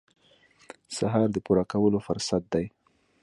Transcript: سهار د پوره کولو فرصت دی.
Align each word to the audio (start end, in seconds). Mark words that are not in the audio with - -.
سهار 0.97 1.27
د 1.33 1.37
پوره 1.45 1.63
کولو 1.71 1.99
فرصت 2.07 2.43
دی. 2.53 2.65